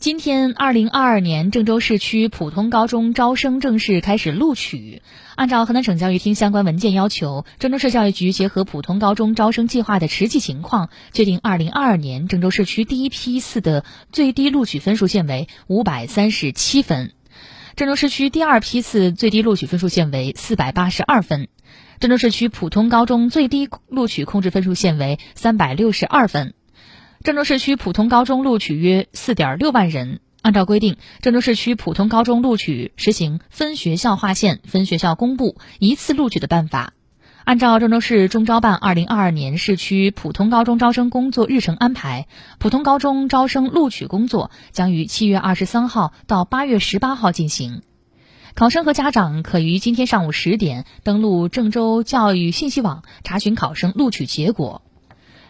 [0.00, 5.02] 今天，二零二二年郑州市区普通高中招生正式开始录取。
[5.36, 17.12] 按照河南省教育厅相关文件要求，郑州市教育局结合普通高中招生计划的实际情况，确定二零二二年郑州市区第一批次的最低录取分数线为五百三十七分，
[17.76, 21.48] 郑州市区第二批次最低录取分数线为四百八十二分，
[21.98, 26.54] 郑州市区普通高中最低录取控制分数线为三百六十二分。
[27.22, 30.20] 郑州市区普通高中录取约四点六万人。
[30.40, 36.94] 按照规定，郑州市区普通高中录取实行分学校划线、分学校公布、一次录取的办法。
[37.44, 42.26] 按照郑州市中招办二零二二年市区普通高中招生工作日程安排，
[42.58, 47.82] 普通高中招生录取工作将于七月二十三号到八月十八号进行。
[48.54, 54.80] 考生和家长可于今天上午十点登录郑州教育信息网查询考生录取结果。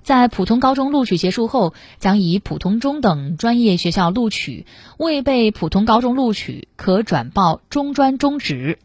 [0.03, 4.65] 在普通高中录取结束后，将以普通中等专业学校录取；
[4.99, 8.79] 未被普通高中录取，可转报中专、中职。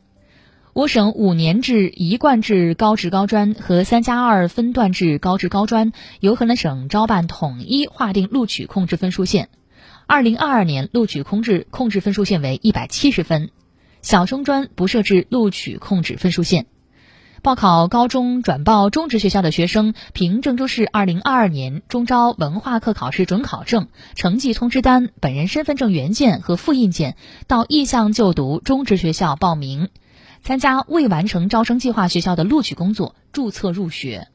[0.74, 9.48] 我省五年制一贯制高职高专和三加二分段制高职高专由河南省招办统一划定录取控制分数线。
[10.06, 13.52] 二零二二年录取控制控制分数线为一百七十分，
[14.02, 16.66] 小中专不设置录取控制分数线。
[17.46, 27.16] 报考高中转报中职学校的学生，凭郑州市二零二二年中招文化课考试准考证、成绩通知单、本人身份证原件和复印件，
[27.46, 29.90] 到意向就读中职学校报名，
[30.42, 34.28] 参加未完成招生计划学校的录取工作，注册入学。